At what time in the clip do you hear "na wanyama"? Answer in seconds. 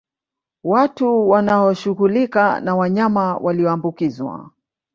2.61-3.37